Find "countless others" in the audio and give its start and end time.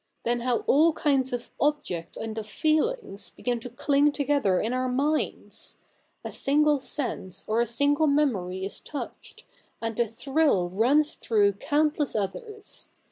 11.53-12.89